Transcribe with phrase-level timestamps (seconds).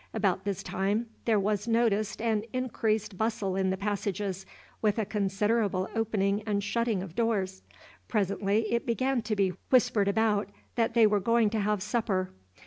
[0.15, 4.47] About this time there was noticed an increased bustle in the passages,
[4.81, 7.61] with a considerable opening and shutting of doors.
[8.07, 12.31] Presently it began to be whispered about that they were going to have supper.